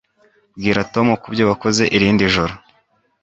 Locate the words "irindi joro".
1.95-2.53